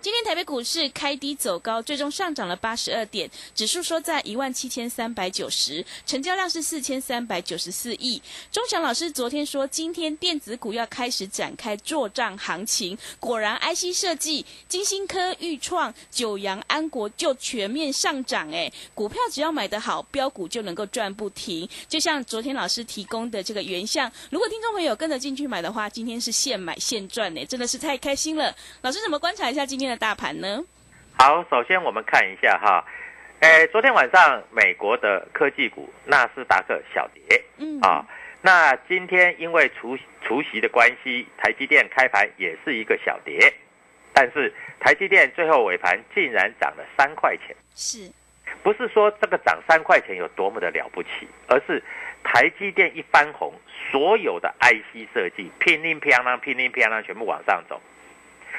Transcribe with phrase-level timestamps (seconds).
[0.00, 8.22] 今天台北股市开低走高，最终上涨了八十二点，指数收在一万七千三百九十，成交量是四千三百九十四亿。
[8.52, 21.68] 钟祥老师昨天说，今天电子股要开始展开做账行情，果然 IC 设计、金星科、裕创、九阳、安国就全面上涨，哎，股票只要买得好，标股就能够赚不停。
[21.88, 28.54] 就像昨天老师提供的这个原相，如果听众朋友跟着进去买的话，今天是现买现赚，呢，真的是太开心了。
[28.82, 30.62] 老师怎么观察一下今天的大盘呢？
[31.18, 32.84] 好，首先我们看一下哈，
[33.40, 37.80] 诶，昨天晚上美国的科技股纳斯达克小跌，嗯。
[37.80, 38.06] 啊，
[38.40, 43.52] 那今天因为除除夕的关系，台积电开盘也是一个小跌，
[44.12, 48.10] 但是台积电最后尾盘竟然涨了三块钱，是，
[48.62, 51.82] 不是说这个涨三块钱有多么的了不起，而是
[52.22, 53.52] 台积电一翻红，
[53.90, 57.80] 所有的 IC 设计乒铃乓啷乒铃乓啷全部往上走。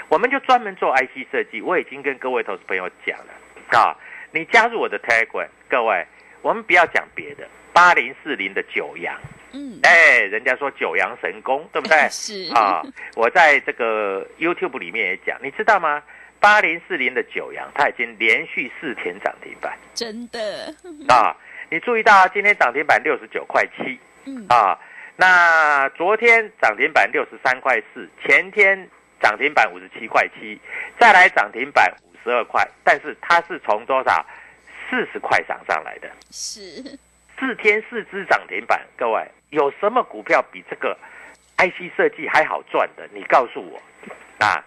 [0.09, 3.95] 我们就专门做 IC 设计，我已经跟各位投资朋友讲了啊，
[4.31, 6.05] 你加入我的 Telegram，各位，
[6.41, 9.15] 我们不要讲别的，八零四零的九阳，
[9.53, 11.95] 嗯，哎，人家说九阳神功，对不对？
[12.09, 12.81] 是啊，
[13.15, 16.01] 我在这个 YouTube 里面也讲，你知道吗？
[16.39, 20.73] 八零四零的九阳，它已经连续四天涨停板真的，
[21.09, 21.35] 啊！
[21.69, 24.79] 你注意到啊今天涨停板六十九块七嗯，啊，
[25.17, 28.89] 那昨天涨停板六十三块四，前天
[29.21, 30.59] 涨停板五十七块七，
[30.99, 34.25] 再来涨停板五十二块，但是它是从多少
[34.89, 36.97] 四十块涨上来的，是，
[37.37, 40.97] 四天四只涨停板，各位有什么股票比这个
[41.57, 43.07] IC 设计还好赚的？
[43.13, 43.81] 你告诉我
[44.45, 44.63] 啊！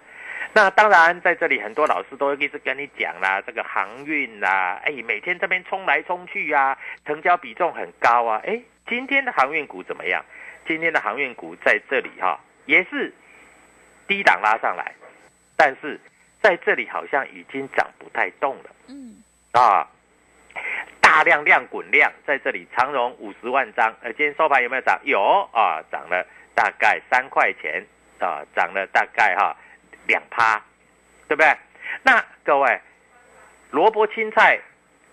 [0.55, 6.77] 那当然，在这里很多老师都一直跟你讲啦，这个航运啦，哎，每天这边冲来冲去啊，
[7.07, 10.23] 成交比重很高啊，哎，今天的航运股怎么样？
[10.67, 13.13] 今天的航运股在这里哈、也是
[14.13, 14.93] 低档拉上来，
[15.57, 15.99] 但是
[16.43, 18.65] 在这里好像已经涨不太动了。
[18.89, 19.89] 嗯，啊，
[21.01, 25.01] 大量量滚量在这里，长荣五十万张，呃，今天收盘有没有涨？
[25.05, 25.19] 有
[25.55, 27.83] 啊，涨了大概三块钱
[28.19, 29.57] 啊，涨了大概哈
[30.07, 30.63] 两趴，
[31.27, 31.57] 对不对？
[32.03, 32.79] 那各位，
[33.71, 34.61] 萝卜青菜，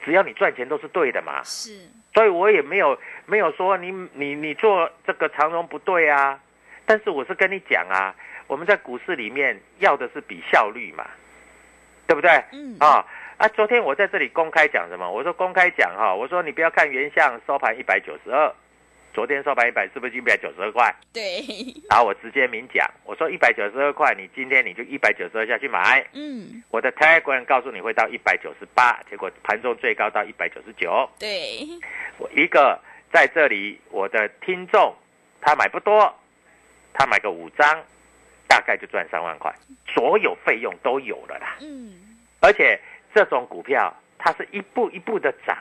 [0.04, 6.38] 只要你赚钱都是对的嘛，是，所以我也没有没有说你你你做这个长荣不对啊，
[6.86, 8.14] 但是我是跟你讲啊，
[8.50, 11.06] 我们在股市里面要的是比效率嘛，
[12.08, 12.32] 对不对？
[12.52, 13.06] 嗯，啊
[13.38, 13.48] 啊！
[13.50, 15.10] 昨天我在这里公开讲什么？
[15.10, 18.52] 我说公开讲哈，我说你不要看原相收盘一百九十二，
[19.14, 20.92] 昨天收盘一百是不是一百九十二块？
[21.14, 21.46] 对，
[21.92, 26.04] 然后我直接明讲，我说一百九十二块，你今天你就一百九十二下去买。
[26.14, 31.08] 嗯，我的 Telegram 告诉你会到一百九十八，结果盘中最高到一百九十九。
[31.20, 31.68] 对，
[32.18, 32.82] 我一个
[33.14, 34.92] 在这里，我的听众
[35.40, 36.12] 他买不多，
[36.94, 37.82] 他买个五张，
[38.50, 39.54] 大概就赚三万块，
[39.88, 41.56] 所有费用都有了啦。
[41.62, 42.78] 嗯，而且
[43.14, 45.56] 这种股票它是一步一步的涨，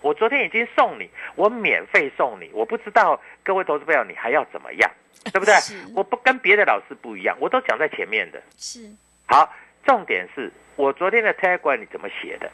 [0.00, 4.90] 我昨天已经送你，我免费送你，我不知道各位投资朋友你还要怎么样，
[5.32, 5.52] 对不对？
[5.96, 8.40] 我不跟别的老师不一样，我都讲在前面的。
[8.56, 8.88] 是
[9.26, 9.52] 好，
[9.84, 12.48] 重点是我昨天的 Telegram 你怎么写的？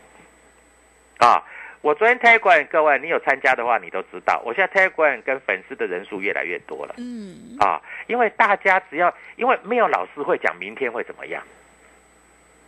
[1.18, 1.44] 啊，
[1.80, 6.94] 我昨天 Telegram 各位你有参加的话，你都知道，我现在 Telegram 跟粉丝的人数越来越多了。
[6.98, 7.56] 嗯。
[7.60, 11.42] 啊，因为大家只要因为没有老师会讲明天会怎么样，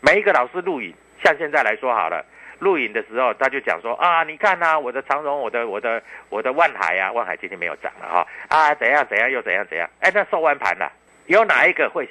[0.01, 2.25] 每一个老师录影，像现在来说好了，
[2.61, 8.27] 录影的时候他就讲说啊，你看呐、我的长荣，我的我的我的万海啊，万海今天没有涨了哈。
[8.49, 10.91] 啊，怎样怎样又怎样怎样，哎，那收完盘了，
[11.27, 12.09] 有哪一个会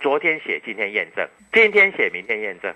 [0.00, 2.74] 昨天写今天验证，今天写明天验证，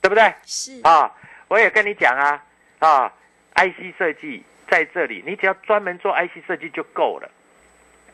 [0.00, 0.32] 对不对？
[0.46, 0.80] 是。
[0.82, 1.12] 啊，
[1.48, 2.42] 我也跟你讲啊
[2.78, 3.12] 啊
[3.54, 7.30] ，IC 设计在这里，你只要专门做 IC 设计就够了。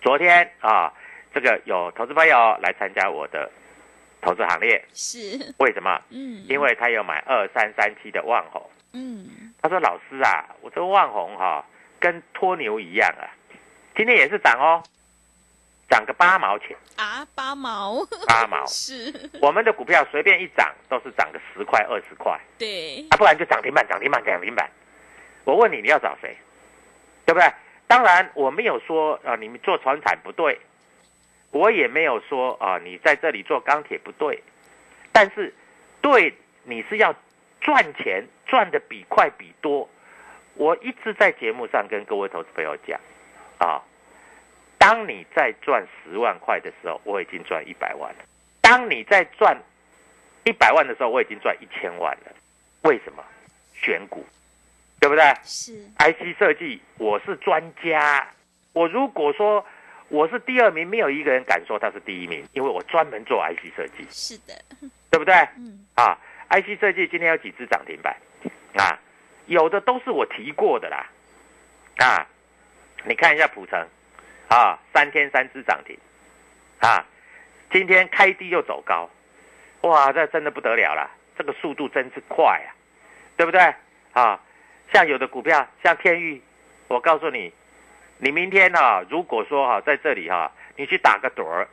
[0.00, 0.92] 昨天啊，
[1.34, 3.50] 这个有投资朋友来参加我的
[4.20, 5.54] 投资行列，是。
[5.58, 6.00] 为什么？
[6.10, 6.44] 嗯。
[6.48, 9.52] 因为他有买二三三七的万红，嗯。
[9.60, 11.64] 他说老师啊，我这个万红哈、
[12.00, 13.30] 跟拖牛一样啊，
[13.96, 14.82] 今天也是涨哦，
[15.92, 18.64] 涨个八毛钱，啊八毛八毛。
[18.64, 19.12] 是
[19.42, 22.40] 我们的股票随便一涨都是涨个十块二十块。
[22.58, 24.70] 对啊，不然就涨停板、涨停板、涨停板。
[25.44, 26.34] 我问你，你要找谁？
[27.26, 27.46] 对不对？
[27.86, 30.58] 当然，我没有说啊，你们做船产不对，
[31.50, 34.42] 我也没有说啊，你在这里做钢铁不对。
[35.12, 35.52] 但是，
[36.00, 36.34] 对
[36.64, 37.14] 你是要
[37.60, 39.86] 赚钱，赚的比快比多。
[40.54, 42.98] 我一直在节目上跟各位投资朋友讲
[43.58, 43.82] 啊，
[44.82, 48.24] 当你在赚十万块的时候，我已经赚一百万了；
[48.60, 49.56] 当你在赚
[50.42, 52.32] 一百万的时候，我已经赚一千万了。
[52.82, 53.22] 为什么？
[53.80, 54.26] 选股，
[54.98, 58.26] 对不对是？IC 设计，我是专家。
[58.72, 59.64] 我如果说
[60.08, 64.54] 我是第二名，没有一个人敢说他是第一名，因为我专门做 IC 设计，是的
[65.10, 65.32] 对不对？
[65.58, 66.18] 嗯啊
[66.50, 68.16] ，IC 设计今天有几只涨停板
[68.74, 68.98] 啊？
[69.46, 71.08] 有的都是我提过的啦。
[71.98, 72.26] 啊，
[73.04, 73.86] 你看一下普成
[74.48, 75.96] 啊，三天三只涨停
[76.80, 77.04] 啊，
[77.70, 79.08] 今天开低又走高，
[79.82, 82.70] 哇，这真的不得了了，这个速度真是快啊，
[83.36, 83.60] 对不对？
[84.12, 84.38] 啊，
[84.92, 86.42] 像有的股票，像天域，
[86.88, 87.52] 我告诉你，
[88.18, 91.66] 你明天啊、如果说哈、在这里哈、你去打个盹儿，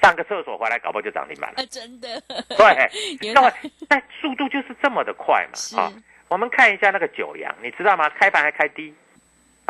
[0.00, 1.62] 上个厕所回来，搞不好就涨停板了。
[1.62, 2.20] 啊真的
[2.56, 2.90] 对，
[3.20, 5.92] 原各位来，但速度就是这么的快嘛啊！
[6.28, 8.08] 我们看一下那个九阳，你知道吗？
[8.08, 8.94] 开盘还开低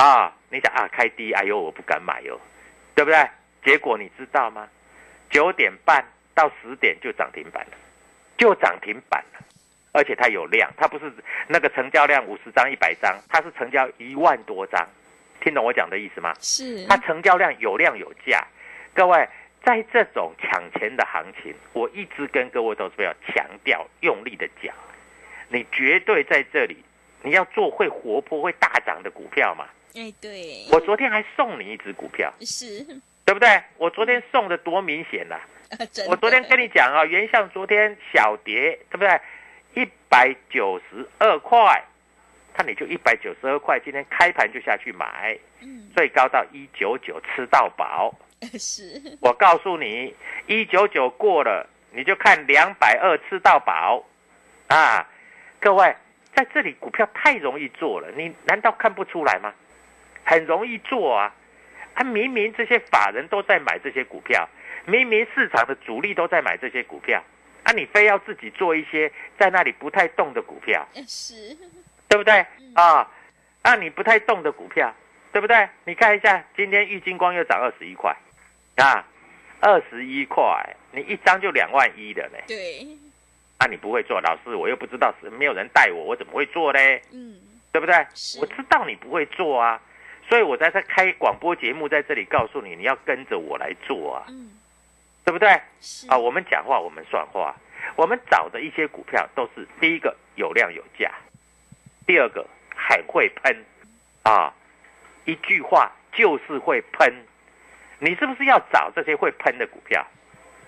[0.03, 0.33] 啊！
[0.51, 2.41] 你想啊，开低，哎呦，我不敢买哟，
[2.93, 3.31] 对不对？
[3.65, 4.69] 结果你知道吗？
[5.31, 6.05] 九点半
[6.35, 7.77] 到十点就涨停板了，
[8.37, 9.39] 就涨停板了，
[9.93, 11.05] 而且它有量，它不是
[11.47, 14.85] 那个成交量五十张、一百张，它是成交一万多张，
[15.41, 16.35] 听懂我讲的意思吗？
[16.41, 18.45] 是它成交量有量有价。
[18.93, 19.29] 各位，
[19.63, 24.75] 在这种抢钱的行情，我一直跟各位投资朋友强调，用力的讲，
[25.47, 26.83] 你绝对在这里，
[27.23, 29.65] 你要做会活泼、会大涨的股票嘛。
[29.95, 32.83] 哎对我昨天还送你一只股票，是
[33.25, 33.63] 对不对？
[33.77, 35.39] 我昨天送的多明显 呐、
[36.09, 39.21] 我昨天跟你讲啊，原相昨天小跌，对不对？
[39.75, 41.83] 一百九十二块，
[42.57, 48.15] 那你就一百九十二块，今天开盘就下去买，嗯最高到一九九，吃到饱。
[48.59, 50.15] 是我告诉你，
[50.47, 54.05] 一九九过了，你就看两百二吃到饱
[54.69, 55.09] 啊！
[55.61, 55.95] 各位，
[56.35, 59.55] 在这里股票太容易做了，你难道看不出来吗？
[60.25, 61.35] 很容易做啊！
[61.95, 64.49] 啊，明明这些法人都在买这些股票，
[64.87, 67.23] 明明市场的主力都在买这些股票，
[67.65, 71.35] 啊，你非要自己做一些在那里不太动的股票，是
[72.09, 72.45] 对不对？
[72.75, 73.09] 啊，
[73.63, 74.95] 啊，你不太动的股票，
[75.33, 75.69] 对不对？
[75.85, 78.17] 你看一下，今天玉金光又涨二十一块，
[78.77, 79.05] 啊，
[79.61, 82.43] 二十一块，你一张就两万一的嘞。
[82.47, 82.87] 对
[83.59, 87.03] 啊，你不会做，老师，我又不知道是没有人带我，我怎么会做嘞？
[87.13, 87.37] 嗯
[87.71, 87.95] 对不对？
[88.39, 89.81] 我知道你不会做啊，
[90.33, 94.51] 所以我在这开广播节目，在这里告诉你，你要跟着我来做啊，嗯。
[95.27, 95.61] 对不对？
[95.83, 96.09] 是。
[96.09, 97.55] 啊，我们讲话，我们算话，
[97.97, 101.13] 我们找的一些股票都是第一个有量有价，
[102.07, 103.55] 第二个很会喷，
[104.23, 104.51] 啊，
[105.27, 107.15] 一句话就是会喷。
[107.99, 110.03] 你是不是要找这些会喷的股票，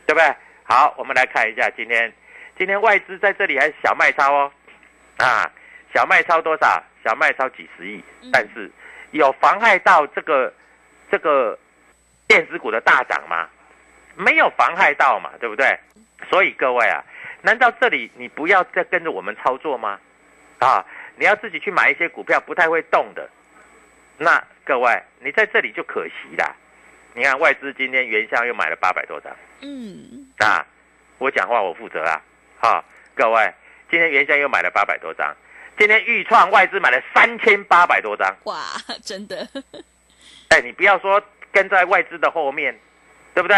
[0.07, 0.37] 对不对？
[0.65, 2.13] 好，我们来看一下今天，
[2.59, 4.53] 今天外资在这里还是小卖超哦，
[5.17, 5.51] 啊，
[5.95, 6.83] 小卖超多少？
[7.03, 8.05] 小卖超几十亿。
[8.21, 8.71] 嗯，但是
[9.19, 10.53] 有妨害到这个
[11.09, 11.57] 这个
[12.27, 13.49] 电子股的大涨吗？
[14.17, 15.79] 没有妨害到嘛，对不对？
[16.29, 17.03] 所以各位啊，
[17.41, 20.01] 难道这里你不要再跟着我们操作吗？
[20.59, 23.31] 啊，你要自己去买一些股票不太会动的，
[24.19, 26.53] 那各位你在这里就可惜啦。
[27.13, 30.67] 你看外资今天原相又买了八百多张嗯啊，
[31.19, 32.21] 我讲话我负责啊，
[32.61, 33.55] 哈、各位
[33.89, 35.33] 今天原相又买了八百多张，
[35.77, 38.57] 今天豫创外资买了三千八百多张，哇，
[39.03, 39.47] 真的，
[40.51, 41.21] 哎，你不要说
[41.53, 42.79] 跟在外资的后面，
[43.35, 43.57] 对不对？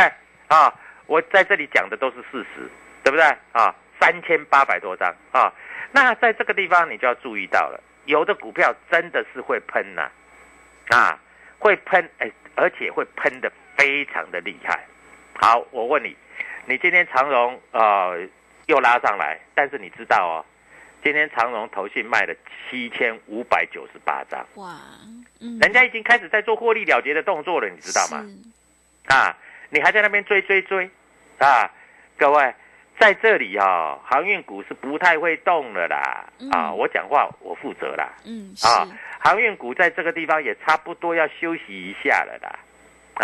[0.49, 0.73] 啊，
[1.07, 2.71] 我在这里讲的都是事实，
[3.03, 3.25] 对不对？
[3.53, 5.53] 啊，三千八百多张啊，
[5.93, 10.11] 那在这个地方你就要注意到了，有的股票真的是会喷呐、
[10.89, 11.19] 啊，
[11.59, 14.87] 会喷，哎，而且会喷的非常的厉害。
[15.35, 16.17] 好，我问你，
[16.65, 18.19] 你今天长荣呃
[18.67, 20.35] 又拉上来，但是你知道哦，
[21.07, 22.35] 今天长荣投信卖了
[22.69, 24.77] 七千五百九十八张，哇，
[25.41, 28.27] 嗯，人家已经开始在做获利了结的动作了，你知道吗？
[29.07, 29.39] 啊，
[29.71, 30.91] 你还在那边追追追，
[31.39, 31.71] 啊，
[32.19, 32.53] 各位，
[32.99, 38.83] 在这里哦、航运股是不太会动了啦，啊，嗯我讲话我负责啦，嗯，啊，
[39.21, 42.59] 航运股在这个地方也差不多要休息一下了啦，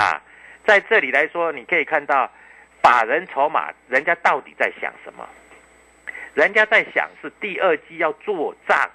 [0.01, 0.23] 啊，
[0.65, 2.31] 在这里来说，你可以看到
[2.81, 5.29] 法人筹码，人家到底在想什么？
[6.35, 8.91] 人家在想是第二季要做账，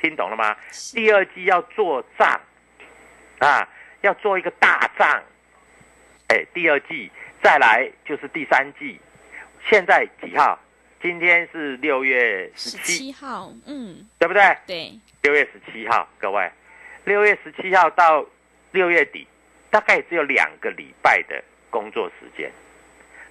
[0.00, 0.56] 听懂了吗？
[0.92, 2.40] 第二季要做账，
[3.38, 3.68] 啊，
[4.00, 5.22] 要做一个大账。
[6.28, 7.10] 哎，第二季
[7.42, 9.00] 再来就是第三季，
[9.68, 10.58] 现在几号？
[11.00, 14.42] 今天是六月十七号，嗯，对不对？
[14.66, 16.50] 对，六月十七号，各位，
[17.04, 18.26] 六月十七号到
[18.72, 19.24] 六月底，
[19.70, 22.50] 大概只有两个礼拜的工作时间。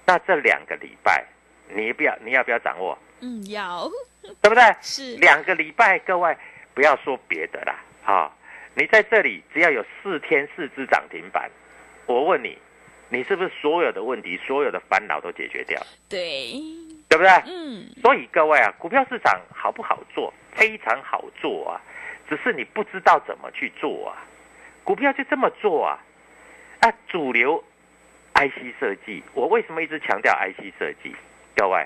[0.06, 1.22] 那这两个礼拜，
[1.68, 2.98] 你不要，你要不要掌握？
[3.20, 3.90] 嗯，要
[4.42, 4.62] 对不对？
[4.80, 6.36] 是两个礼拜，各位
[6.74, 8.30] 不要说别的啦，啊、
[8.74, 11.50] 你在这里只要有四天四只涨停板，
[12.06, 12.56] 我问你，
[13.08, 15.80] 你是不是所有的问题、所有的烦恼都解决掉？
[16.08, 16.52] 对，
[17.08, 17.30] 对不对？
[17.46, 20.32] 嗯，所以各位啊，股票市场好不好做？
[20.52, 21.80] 非常好做啊，
[22.28, 24.24] 只是你不知道怎么去做啊。
[24.84, 25.98] 股票就这么做啊。
[26.80, 27.62] 啊，主流
[28.34, 31.14] IC 设计，我为什么一直强调 IC 设计？
[31.56, 31.84] 各位，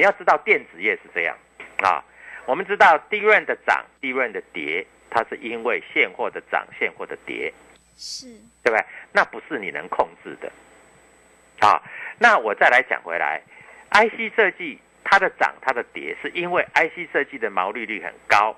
[0.00, 1.36] 你要知道电子业是这样
[1.82, 2.02] 啊。
[2.46, 7.52] 我们知道低润的涨，低润的跌，它是因为现货的涨，现货的跌，
[7.98, 8.28] 是，
[8.64, 8.82] 对不对？
[9.12, 10.50] 那不是你能控制的。
[11.60, 11.82] 啊，
[12.18, 13.42] 那我再来讲回来
[13.90, 18.56] ，IC 设计它的涨它的跌，是因为 IC 设计的毛利率很高，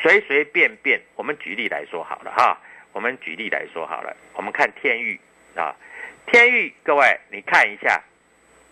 [0.00, 2.58] 随随便便，我们举例来说好了哈，
[2.92, 5.20] 我们举例来说好了，我们看天域
[5.54, 5.76] 啊，
[6.26, 8.02] 天域各位你看一下，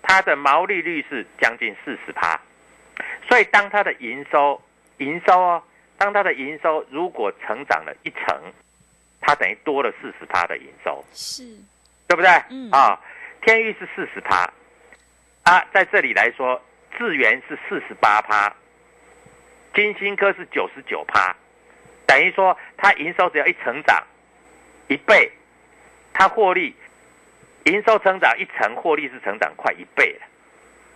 [0.09, 2.41] 它的毛利率是将近四十趴，
[3.29, 4.63] 所以当它的营收
[4.99, 5.63] 营收哦，
[5.99, 8.41] 当它的营收如果成长了一成，
[9.21, 11.43] 它等于多了四十趴的营收，是，
[12.07, 12.31] 对不对？
[12.51, 12.71] 嗯。
[12.71, 13.01] 啊，
[13.43, 14.49] 天域是四十趴，
[15.43, 16.63] 啊，在这里来说，
[16.97, 18.55] 智源是四十八趴，
[19.75, 21.35] 金星科是九十九趴，
[22.07, 24.07] 等于说它营收只要一成长
[24.87, 25.33] 一倍，
[26.13, 26.73] 它获利
[27.67, 30.27] 营收成长一成，获利是成长快一倍了。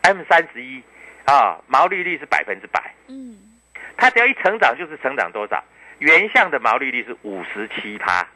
[0.03, 0.81] M 三十一
[1.27, 3.37] 啊，毛利率是百分之百，嗯，
[3.97, 5.62] 它只要一成长就是成长多少？
[5.99, 8.27] 原相的毛利率是五十七趴，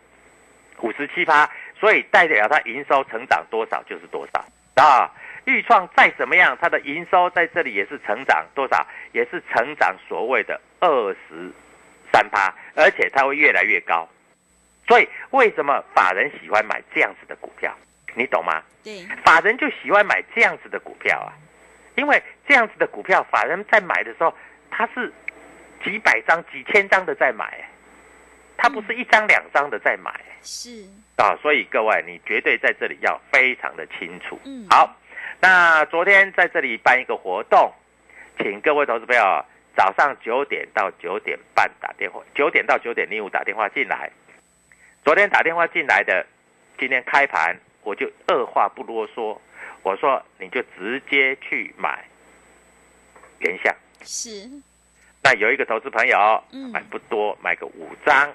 [0.80, 1.48] 五十七趴，
[1.78, 4.44] 所以代表它营收成长多少就是多少
[4.82, 5.10] 啊。
[5.44, 11.52] 豫创再怎么样，它的营收在这里也是成长多少，也是成长所谓的二十
[12.12, 14.08] 三趴，而且它会越来越高。
[14.88, 17.72] 所以为什么法人喜欢买这样子的股票？
[18.14, 18.62] 你懂吗？
[18.82, 21.32] 对，法人就喜欢买这样子的股票啊，
[21.96, 24.34] 因为这样子的股票，法人在买的时候，
[24.70, 25.12] 他是
[25.82, 27.66] 几百张、几千张的在买，
[28.56, 30.84] 他不是一张两张的在买是，
[31.16, 31.36] 啊。
[31.40, 34.38] 所以各位，你绝对在这里要非常的清楚。
[34.44, 34.94] 嗯好，
[35.40, 37.72] 那昨天在这里办一个活动，
[38.38, 39.44] 请各位投资朋友
[39.76, 44.10] 早上九点到九点半打电话，九点到九点零五打电话进来。
[45.04, 46.24] 昨天打电话进来的，
[46.78, 49.38] 今天开盘我就二话不啰嗦，
[49.82, 52.04] 我说你就直接去买
[53.38, 53.74] 原相。
[54.02, 54.48] 是，
[55.22, 56.70] 那有一个投资朋友嗯。
[56.70, 58.32] 买不多，买个五张，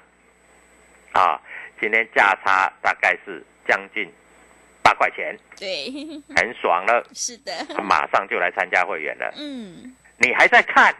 [1.11, 1.41] 啊，
[1.81, 4.11] 今天价差大概是将近
[4.81, 5.91] 八块钱，对，
[6.35, 7.51] 很爽了，是的，
[7.83, 9.33] 马上就来参加会员了。
[9.37, 10.95] 嗯，你还在看，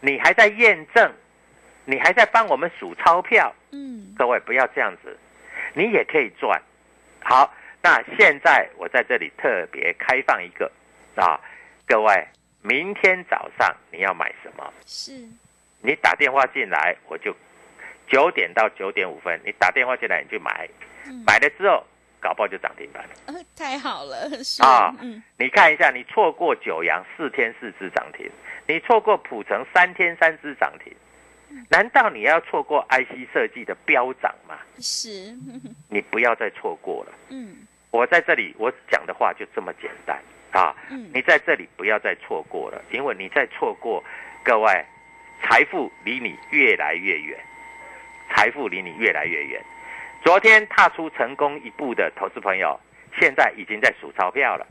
[0.00, 1.12] 你还在验证，
[1.84, 5.16] 你还在帮我们数钞票，嗯，各位不要这样子，
[5.74, 6.60] 你也可以赚。
[7.22, 10.70] 好，那现在我在这里特别开放一个
[11.16, 11.40] 啊，
[11.86, 12.26] 各位，
[12.62, 14.72] 明天早上你要买什么？
[14.86, 15.12] 是，
[15.80, 17.34] 你打电话进来，我就
[18.08, 20.68] 九点到九点五分，你打电话进来你就买，
[21.06, 21.22] 嗯。
[21.26, 21.84] 买了之后
[22.20, 23.02] 搞不好就涨停板。
[23.04, 23.10] 了。
[23.26, 28.30] 呃，太好了，是，啊嗯，你看一下，你错过九阳四天四只涨停，
[28.66, 30.92] 你错过普城三天三只涨停，
[31.68, 34.58] 难道你要错过 IC 设计的飙涨吗？
[34.78, 35.36] 是，
[35.88, 37.12] 你不要再错过了。
[37.30, 37.56] 嗯，
[37.90, 40.20] 我在这里，我讲的话就这么简单
[40.52, 40.74] 啊！
[40.90, 44.02] 嗯你在这里不要再错过了，因为你再错过，
[44.44, 44.84] 各位
[45.42, 47.38] 财富离你越来越远，
[48.30, 49.62] 财富离你越来越远。
[50.22, 52.78] 昨天踏出成功一步的投资朋友，
[53.18, 54.66] 现在已经在数钞票了，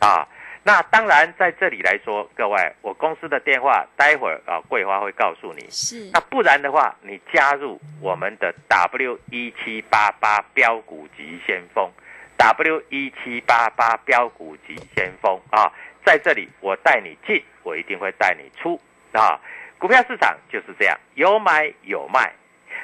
[0.00, 0.26] 啊，
[0.62, 5.66] 那当然在这里来说，各位，我公司的电话待会儿啊，桂花会告诉你。
[5.70, 11.90] 是那不然的话，你加入我们的 W 一七八八标股级先锋
[12.36, 15.72] ，W 一七八八标股级先锋啊，
[16.04, 18.78] 在这里我带你进，我一定会带你出
[19.12, 19.40] 啊。
[19.78, 22.30] 股票市场就是这样，有买有卖，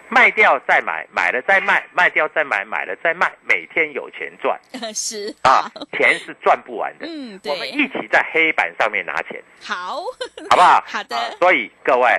[0.09, 4.59] 卖掉再买，买了再卖，卖掉再买，买了再卖，每天有钱赚。
[4.95, 7.07] 是啊，钱是赚不完的。
[7.09, 10.03] 嗯，我们，一起在黑板上面拿钱，好，
[10.50, 10.83] 好不好？
[10.87, 11.17] 好的。
[11.17, 12.11] 啊所以各位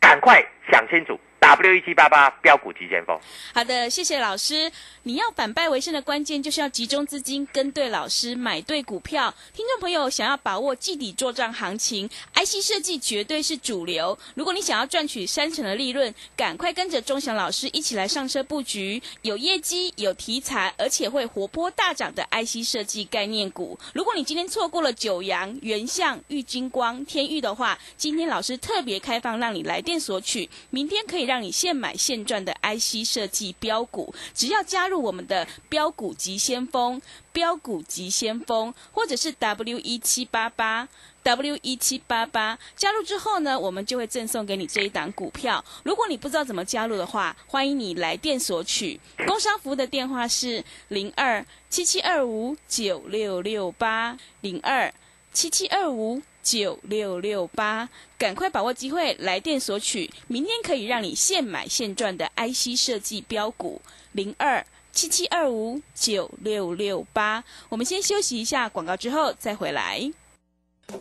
[0.00, 3.16] 赶快想清楚，W 一七八八标股急先锋。
[3.54, 4.70] 好的，谢谢老师。
[5.04, 9.32] 你要反败为胜的关键就是要集中资金，跟对老师，买对股票。
[9.54, 14.18] 听众朋友想要把握季底做账行情，IC 设计绝对是主流。
[14.34, 23.78] 如果你想要赚取三成的利润，赶快跟着钟祥老师一起来上车布局，有业绩、有题材，而且会活泼大涨的 IC 设计概念股。
[23.94, 36.98] 如果你今天错过了九阳、原相、玉金光、天域的话，今天老师特别开放让你来电索取，明天可以让让你现买现赚的 IC 设计标股，只要加入我们的标股急先锋、
[37.30, 40.88] 标股急先锋，或者是 W 一七八八。
[41.22, 45.62] W 一七八八加入之后呢，我们就会赠送给你这一档股票。
[45.82, 48.98] 如果你不知道怎么加入的话，欢迎你来电索取。
[49.26, 54.94] 工商服务的电话是零二七七二五九六六八零二
[55.32, 67.42] 七七二五九六六八，赶快把握机会来电索取，明天可以让你现买现赚的 IC 设计标股零二七七二五九六六八。
[67.68, 70.08] 我们先休息一下广告，之后再回来。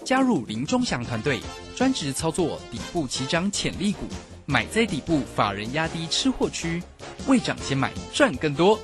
[0.04, 1.40] 加入林忠祥团队，
[1.76, 4.08] 专职操作底部起涨潜力股，
[4.48, 6.82] 买在底部，法人压低吃货区，
[7.28, 8.80] 未涨先买赚更多。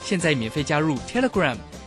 [0.00, 1.56] 现在免费加入 Telegram，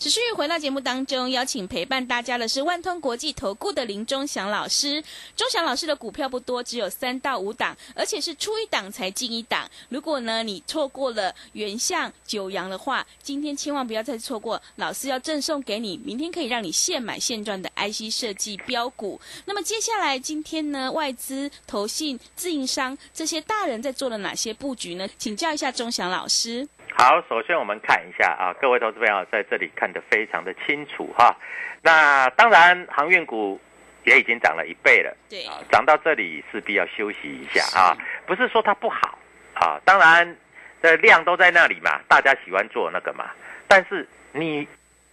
[0.00, 5.04] 持续回到节目当中，邀请陪伴大家的是万通国际投顾的林忠祥老师。
[5.36, 9.70] 忠祥老师的股票不多，只有三到五档，而且是出一档才进一档。
[9.90, 19.20] 如果呢你错过了原相九阳的话，今天千万不要再错过，老师要赠送给你，明天可以让你现买现赚的 IC 设计标股。
[19.44, 25.06] 那么接下来今天呢，外资、投信、自营商这些大人在做了哪些布局呢？
[25.18, 26.66] 请教一下忠祥老师。
[26.92, 31.34] 好，首先我们看一下啊，各位投资朋友在这里看得非常的清楚哈。
[31.82, 33.58] 那当然，航运股
[34.04, 39.18] 也已经涨了一倍了，对啊，涨到这里势必要休息一下啊，不是说它不好
[39.54, 40.36] 啊，当然
[40.82, 43.30] 的量都在那里嘛，大家喜欢做那个嘛，
[43.66, 44.68] 但是你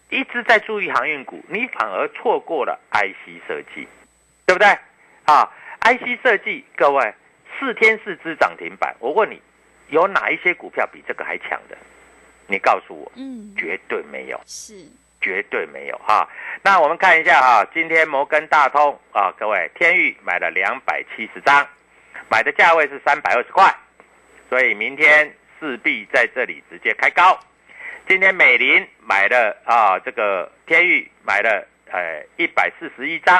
[0.10, 3.88] 一直在注意航运股，你反而错过了 IC 设计，
[4.46, 4.68] 对不对？
[5.26, 5.50] 啊
[5.82, 7.14] ，IC 设计，各位
[7.58, 9.42] 四天四只涨停板，我问你。
[9.90, 11.78] 有哪一些股票比这个还强的？
[12.50, 14.74] 你告诉我，嗯，绝对没有，是
[15.20, 16.26] 绝对没有哈。
[16.62, 21.68] 那我们看一下哈，今天摩根大通啊，各位天域买了两百七十张，
[22.30, 23.70] 买的价位是三百二十块，
[24.50, 27.38] 所以明天势必在这里直接开高。
[28.08, 33.36] 今天美林买了啊，这个天域买了呃一百四十一张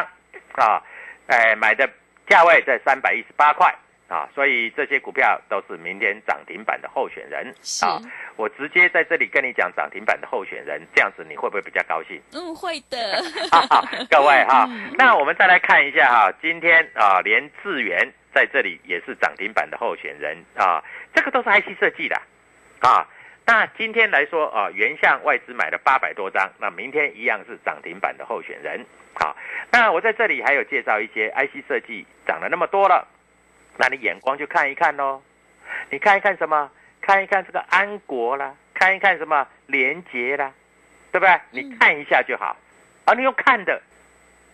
[0.56, 0.84] 啊，
[1.28, 1.90] 哎买的
[2.28, 3.74] 价位在三百一十八块。
[4.08, 8.00] 啊，所以这些股票都是明天涨停板的候选人啊！
[8.38, 12.22] 我直接在这里跟你讲涨停板的候选人，这样子你会不会比较高兴？
[12.32, 13.22] 嗯，会的。
[14.10, 14.66] 各位哈，
[14.98, 20.82] 那我们再来看一下哈，今天啊，连智源在这里也是涨停板的候选人啊，
[21.14, 22.16] 这个都是 IC 设计的
[22.80, 23.06] 啊。
[23.46, 28.86] 那今天来说啊，原向外资买了八百多张，那明天一样是涨停板的候选人。
[29.20, 29.36] 好，
[29.70, 33.06] 那我在这里还有介绍一些 IC 设计涨了那么多了。
[33.78, 35.22] 那你眼光就看一看喽，
[35.90, 36.70] 你看一看什么？
[37.00, 40.52] 看一看这个安国啦，看一看什么廉洁啦，
[41.10, 41.40] 对不对？
[41.52, 42.58] 你看一下就好。
[43.06, 43.82] 而、啊、你用看的，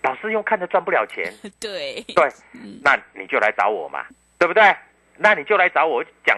[0.03, 1.33] 老师用看的赚不了钱。
[1.59, 2.29] 对对，
[2.83, 4.05] 那你就来找我嘛，
[4.37, 4.75] 对不对？
[5.17, 6.37] 那你就来找我讲，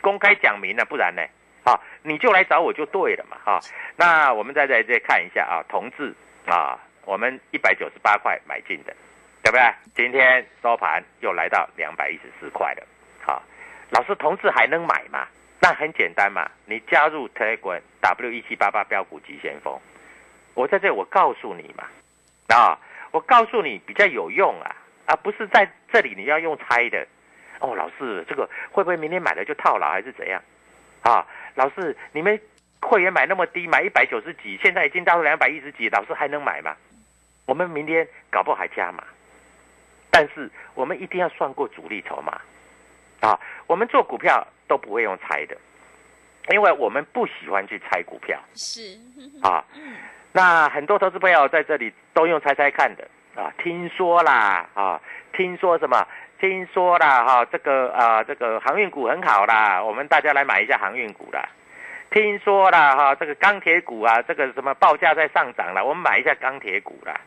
[0.00, 1.22] 公开讲明了，不然呢？
[1.64, 3.58] 啊，你就来找我就对了嘛，哈。
[3.96, 6.14] 那我们再再再看一下啊，同志
[6.46, 8.94] 啊，我们一百九十八块买进的。
[9.48, 9.64] 对不对？
[9.96, 12.86] 今天收盘又来到两百一十四块了，
[13.22, 13.42] 好，
[13.88, 15.26] 老师同志还能买吗？
[15.58, 19.80] 那很简单嘛，你加入 Telegram W 一七八八标股急先锋，
[20.52, 21.84] 我在这我告诉你嘛，
[22.54, 22.78] 啊，
[23.10, 27.06] 我告诉你比较有用啊，而不是在这里你要用猜的。
[27.60, 30.42] 哦，老师，这个会不会明天买了就套牢还是怎样？
[31.00, 32.38] 啊，老师，你们
[32.82, 36.76] 会员买那么低，买一百九十几，现在已经到了两百一十几，老师还能买吗？
[37.46, 39.02] 我们明天搞不好还加码，
[40.18, 42.40] 但是我们一定要算过主力筹码
[43.20, 43.38] 啊。
[43.68, 45.56] 我们做股票都不会用猜的，
[46.50, 48.98] 因为我们不喜欢去猜股票是，
[49.44, 49.64] 啊。
[50.32, 53.06] 那很多投资朋友在这里都用猜猜看的
[53.40, 55.00] 啊，听说啦啊，
[55.32, 56.04] 听说什么？
[56.40, 61.48] 听说啦哈，这个啊，这个航运股很好啦，我们大家来买一下航运股啦。
[62.10, 67.20] 听说啦哈，这个钢铁股啊，这个什么报价在上涨了，我们买一下钢铁股啦。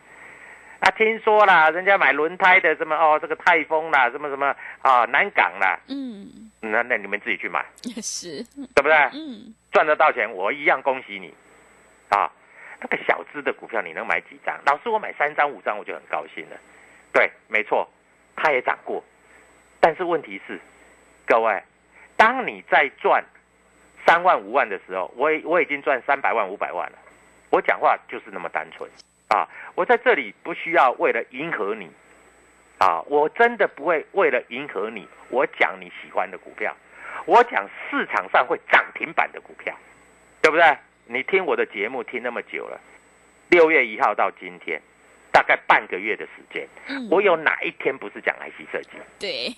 [0.82, 7.64] 啊，听说啦，人家买轮胎的什么哦，这个泰丰啦，什么什么啊，南港啦，嗯，那那你们自己去买，
[8.02, 8.42] 是，
[8.74, 8.96] 对不对？
[9.12, 11.32] 嗯，赚得到钱，我一样恭喜你
[12.08, 12.28] 啊。
[12.80, 14.58] 那个小资的股票你能买几张？
[14.66, 16.56] 老师，我买三张五张我就很高兴了。
[17.12, 17.88] 对，没错。
[18.34, 19.04] 它也涨过，
[19.78, 20.58] 但是问题是，
[21.24, 21.62] 各位，
[22.16, 23.22] 当你在赚
[24.04, 26.98] 三万五万的时候，我我已经赚三百万五百万了。
[27.50, 28.90] 我讲话就是那么单纯
[29.32, 29.48] 啊！
[29.74, 31.90] 我在这里不需要为了迎合你
[32.78, 35.08] 啊，我真的不会为了迎合你。
[35.30, 36.76] 我讲你喜欢的股票，
[37.24, 39.74] 我讲市场上会涨停板的股票，
[40.42, 40.76] 对不对？
[41.06, 42.78] 你听我的节目听那么久了，
[43.48, 44.80] 六月一号到今天。
[45.34, 46.68] 大概半个月的时间，
[47.10, 48.90] 我有哪一天不是讲 IC 设计？
[49.18, 49.48] 对，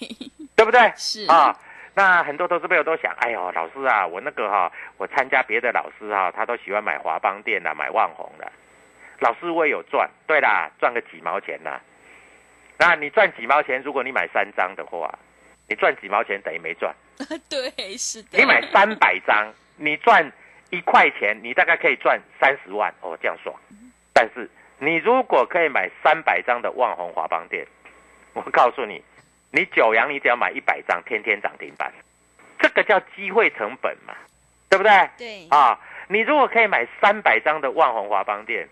[0.54, 0.92] 对不对？
[0.94, 1.52] 是啊，
[1.94, 8.52] 那很多投资朋友都想，哎呦，老师啊，我那个哈，我参加别的老师哈，他都喜欢买华邦店的，买万宏的。
[9.20, 11.80] 老师我也有赚，对啦，赚个几毛钱呐。
[12.78, 13.80] 那你赚几毛钱？
[13.82, 15.12] 如果你买三张的话，
[15.68, 16.94] 你赚几毛钱等于没赚。
[17.48, 18.38] 对，是的。
[18.38, 20.30] 你买三百张，你赚
[20.70, 23.54] 一块钱，你大概可以赚三十万哦，这样爽。
[24.12, 24.48] 但是。
[24.80, 27.64] 你如果可以买三百张的万宏华邦店，
[28.34, 29.00] 我告诉你，
[29.52, 31.92] 你九阳你只要买一百张，天天涨停板，
[32.58, 34.14] 这个叫机会成本嘛，
[34.68, 35.08] 对不对？
[35.16, 35.46] 对。
[35.48, 38.68] 啊，你如果可以买三百张的万宏华邦店，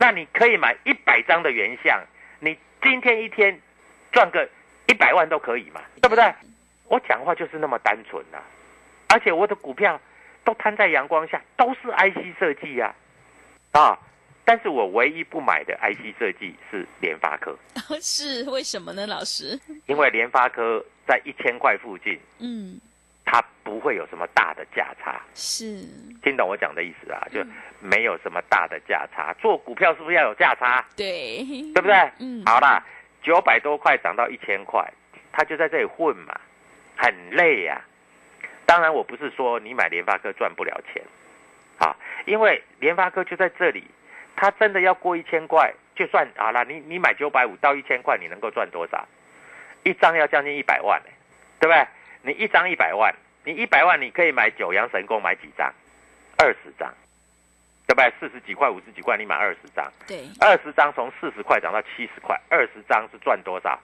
[0.00, 2.02] 那你可以买一百张的原像，
[2.40, 3.60] 你今天一天
[4.10, 4.48] 赚个
[4.88, 6.24] 一百万都可以嘛，对不对？
[6.88, 8.38] 我讲话就是那么单纯呐，
[9.10, 10.00] 而且我的股票
[10.42, 12.94] 都摊在阳光下，都是 IC 设计呀，
[13.72, 13.96] 啊。
[14.42, 17.56] 但是我唯一不买的 IC 设计是联发科，
[18.00, 19.60] 是为什么呢，老师？
[19.86, 22.80] 因为联发科在一千块附近，嗯，
[23.30, 25.64] 它不会有什么大的价差，是
[26.20, 27.24] 听懂我讲的意思啊？
[27.30, 27.40] 就
[27.78, 29.32] 没有什么大的价差。
[29.34, 30.84] 做股票是不是要有价差？
[30.96, 31.94] 对，对不对？
[32.18, 32.82] 嗯，好啦，
[33.22, 34.84] 九百多块涨到一千块，
[35.30, 36.34] 它就在这里混嘛，
[36.96, 37.80] 很累呀。
[38.66, 41.00] 当然，我不是说你买联发科赚不了钱，
[41.78, 41.94] 啊，
[42.26, 43.84] 因为联发科就在这里。
[44.34, 46.64] 他真的要过一千块，就算好了。
[46.64, 49.06] 你你买九百五到一千块，你能够赚多少？
[49.84, 51.10] 一张要将近一百万呢，
[51.60, 51.86] 对不对？
[52.22, 55.72] 你一张一百万，你一百万你可以买九阳神功买几张？
[56.36, 56.92] 二十张，
[57.86, 58.12] 对不对？
[58.18, 63.78] 四十几块、五十几块，你买二十张，对，二十张从四十块涨到七十块，二十张是赚多少？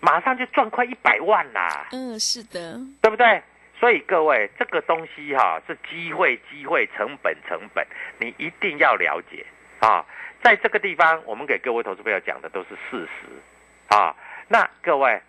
[0.00, 1.86] 马上就赚快一百万啦！
[1.92, 3.42] 嗯，是的，对不对？
[3.78, 7.86] 所以各位，这个东西哈是机会，机会成本，成本，
[8.18, 9.44] 你一定要了解。
[9.80, 10.04] 啊，
[10.42, 14.14] 在这个地方，我们给各位投资朋友讲的都是事实，啊，
[14.48, 15.20] 那各位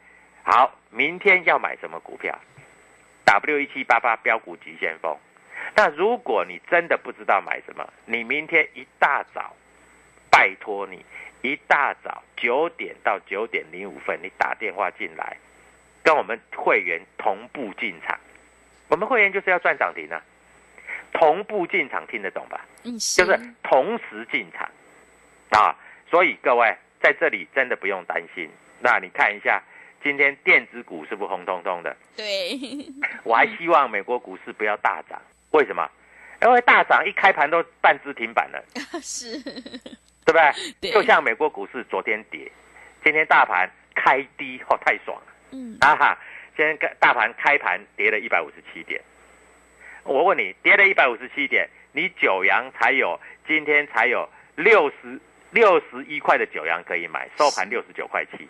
[0.44, 2.38] 好，明天要买什么股票
[3.24, 5.18] ？W 一七八八标股急先锋。
[5.76, 9.56] 那如果你真的不知道买什么，你明天一大早，
[10.30, 11.04] 拜托你
[11.42, 15.38] 一大早九点到九点零五分，你打电话进来，
[16.04, 18.20] 跟我们会员同步进场。
[18.90, 20.22] 我们会员就是要赚涨停啊。
[21.14, 22.66] 同步进场听得懂吧？
[22.84, 24.70] 嗯，就是同时进场
[25.52, 25.76] 啊，
[26.10, 28.50] 所以各位在这里真的不用担心。
[28.80, 29.62] 那你看一下
[30.04, 31.96] 今天电子股是不是红彤彤的？
[32.18, 32.60] 对，
[33.24, 35.20] 我还希望美国股市不要大涨，
[35.52, 35.90] 为什么？
[36.42, 38.62] 因为大涨一开盘都半只停板了，
[39.02, 40.52] 是，对不对？
[40.82, 42.52] 对，就像美国股市昨天跌，
[43.02, 46.18] 今天大盘开低，哦，太爽了，嗯，啊哈，
[46.58, 49.02] 今天大盘开盘跌了一百五十七点。
[50.04, 55.18] 我问你，跌了一百五十七点，你九阳才有今天才有六十
[55.52, 58.46] 六十一块的九阳可以买，收盘六十九块七。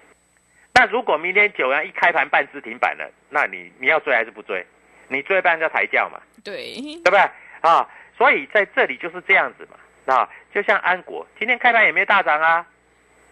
[0.73, 4.65] 那如果明天九阳一开盘半只停板了，那你你要追还是不追？
[5.07, 6.19] 你追半叫抬轿嘛？
[6.43, 7.19] 对，对不对
[7.61, 7.87] 啊？
[8.17, 12.65] 所以在这里就是这样子嘛，啊，就像安国今天开盘也没大涨啊，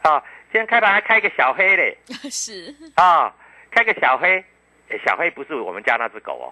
[0.01, 0.19] 啊，
[0.51, 1.97] 今天开盘还开个小黑嘞，
[2.29, 3.33] 是啊，
[3.71, 4.43] 开个小黑。
[5.05, 6.51] 小黑不是我们家那只狗哦，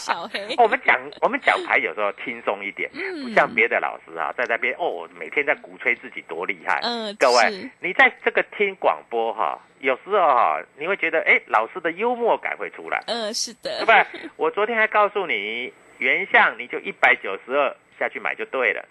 [0.00, 6.80] 小黑， 我们讲我们讲牌有时候轻松一点，嗯不像别的老师啊，在那边哦，每天在鼓吹自己多厉害。
[6.82, 14.30] 嗯，各位，你在这个听广播哈，有时候哈，你会觉得哎，老师的幽默感会出来，嗯，是的，对不对？
[14.36, 18.84] 我昨天还告诉你，原相你就一百九十二下去买就对了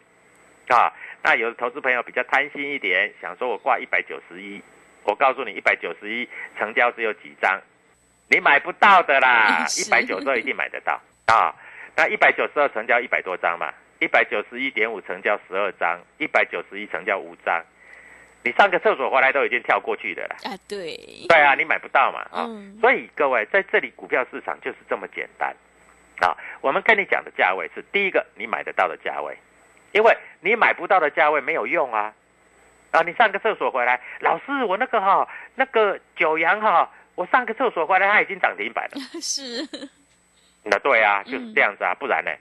[0.68, 0.94] 啊。
[1.22, 4.62] 那有的投资朋友比较贪心一点，想说我挂一百九十一，
[5.04, 7.60] 我告诉你，一百九十一成交只有几张，
[8.30, 11.54] 你买不到的啦， 一百九十二一定买得到啊。
[11.96, 17.62] 那一百九十二成交一百多张嘛，一百九十一点五成交十二张，一百九十一成交五张，
[18.44, 20.36] 你上个厕所回来都已经跳过去的了。
[20.46, 20.96] 啊，对，
[21.28, 25.54] 对啊，你买不到嘛啊、嗯所以各位在这里股票市场就是这么简单
[26.22, 26.38] 啊。
[26.62, 29.36] 我们跟你讲的价位是第一个你买得到的价位，
[29.92, 32.14] 因为你买不到的价位没有用啊。
[32.92, 38.98] 啊，你上个厕所回来，老师我那个哈那个九阳哈，我上个厕所回来它已经涨停板了。
[39.20, 39.68] 是，
[40.64, 42.32] 那对啊，就是这样子啊，不然呢，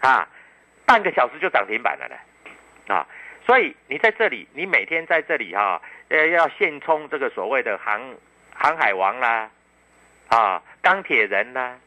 [0.00, 0.28] 啊，
[0.84, 2.16] 半个小时就涨停板了呢，
[2.92, 3.06] 啊，
[3.46, 8.12] 所以你在这里，你每天在这里哈、呃，要现充这个所谓的航
[8.52, 9.48] 航海王啦，
[10.30, 11.78] 啊，钢铁人啦，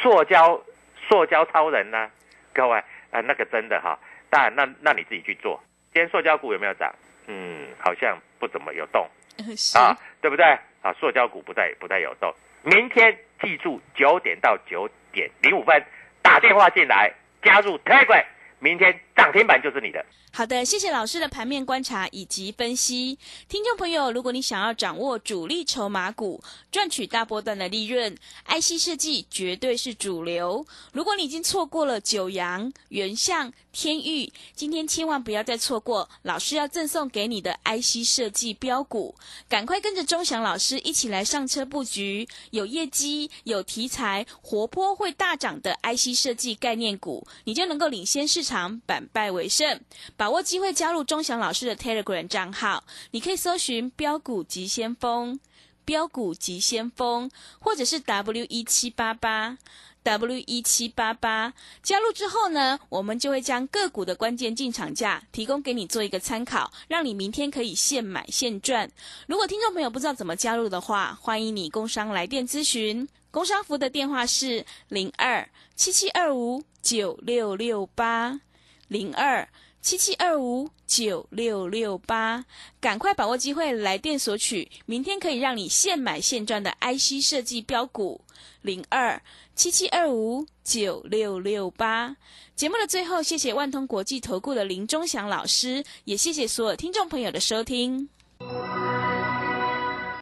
[0.00, 0.62] 塑胶
[1.08, 2.08] 塑胶超人啦，
[2.54, 2.78] 各位
[3.10, 3.98] 啊，那个真的哈、
[4.30, 5.60] 当然那那你自己去做。
[5.92, 6.94] 今天塑胶股有没有涨？
[7.26, 9.08] 嗯，好像不怎么有动。
[9.78, 10.44] 啊，对不对？
[10.82, 12.32] 啊，塑胶股不再不再有动。
[12.62, 15.84] 明天记住九点到九点零五分
[16.22, 18.24] 打电话进来加入 Telegram，
[18.58, 20.04] 明天涨停板就是你的。
[20.30, 23.18] 好的，谢谢老师的盘面观察以及分析。
[23.48, 28.14] 听众朋友，如果你想要掌握主力筹码股，赚取大波段的利润
[28.46, 30.66] ，IC 设计绝对是主流。
[30.92, 39.14] 如果你已经错过了九阳、原相、天域，今天千万不要再错过老师要赠送给你的 IC 设计标股，
[39.48, 49.80] 赶快跟着钟祥老师一起来上车布局，有业绩、有题材、活泼会大涨的 IC 设计概念股，你就能够领先市场，反败为胜。
[50.16, 55.38] 把握机会加入钟祥老师的 Telegram 账号，你可以搜寻“标股急先锋”、
[55.84, 59.58] “标股急先锋”，或者是 W 一七八八。
[60.02, 68.88] W 一七八八加入之后呢，我们就会将个股的关键进场价提供给你做一个参考，让你明天可以现买现赚。
[69.26, 73.08] 如果听众朋友不知道怎么加入的话，欢迎你工商来电咨询。
[73.32, 78.40] 工商服的电话是零二七七二五九六六八
[78.88, 79.48] 零二。
[79.82, 82.44] 七七二五九六六八，
[82.80, 88.20] 赶快把握机会来电索取，明天可以让你现买现赚的 IC 设计标股
[88.62, 89.22] 零二
[89.54, 92.16] 七七二五九六六八。
[92.56, 98.08] 节目的最后，谢谢万通国际投顾的林忠祥老师，也谢谢所有听众朋友的收听。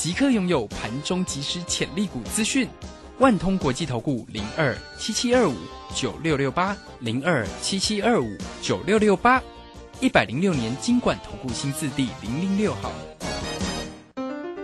[0.00, 2.66] 即刻拥有盘中即时潜力股资讯。
[3.18, 5.54] 万通国际投顾零二七七二五
[5.94, 8.26] 九六六八零二七七二五
[8.62, 9.42] 九六六八，
[10.00, 12.90] 一百零六年经管投顾新字第零零六号。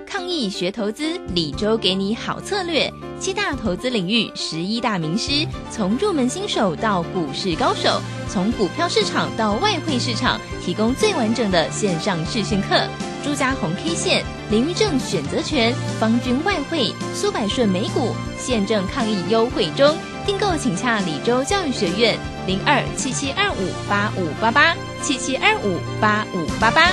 [0.07, 2.91] 抗疫学投资，李周给你好策略。
[3.21, 12.89] 七大投资领域，十一大名师，从入门新手到股市高手，从股票市场到外汇市场，提供最完整的线上视讯课。
[13.27, 26.93] 朱家红 K 线、林玉正选择权、方军外汇、苏百顺美股，现正抗疫优惠中，订购请洽李州教育学院零二七七二五八五八八七七二五八五八八。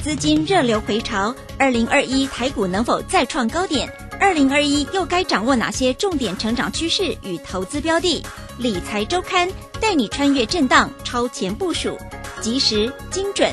[0.00, 3.92] 资金热流回潮，二零二一台股能否再创高点？
[4.20, 8.24] 二零二一又该掌握哪些重点成长趋势与投资标的？
[8.58, 9.48] 理财周刊
[9.80, 11.98] 带你穿越震荡，超前部署，
[12.40, 13.52] 及时、精准、